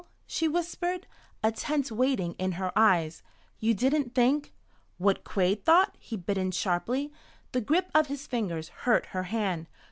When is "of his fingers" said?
7.93-8.69